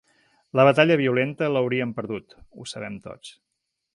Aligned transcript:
La 0.59 0.63
batalla 0.67 0.97
violenta 1.01 1.51
l'hauríem 1.51 1.93
perdut, 1.99 2.35
ho 2.63 2.67
sabem 2.75 2.99
tots. 3.07 3.37